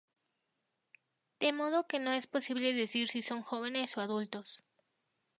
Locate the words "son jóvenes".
3.21-3.95